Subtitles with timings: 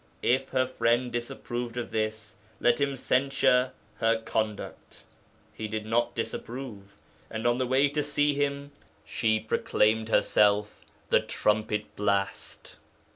[0.23, 5.03] If her friend disapproved of this, let him censure her conduct.
[5.53, 6.97] He did not disapprove,
[7.29, 8.71] and on the way to see him,
[9.05, 12.77] she proclaimed herself the trumpet blast.